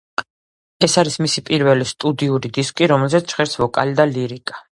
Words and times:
ეს 0.87 0.95
არის 1.01 1.17
მისი 1.25 1.43
პირველი 1.49 1.87
სტუდიური 1.91 2.51
დისკი, 2.57 2.89
რომელზეც 2.95 3.31
ჟღერს 3.35 3.57
ვოკალი 3.61 3.97
და 4.01 4.11
ლირიკა. 4.17 4.59